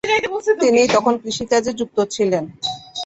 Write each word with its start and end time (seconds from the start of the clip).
তিনি 0.61 0.81
তখন 0.95 1.13
কৃষিকাজে 1.23 1.71
যুক্ত 1.79 1.97
ছিলেন। 2.13 2.43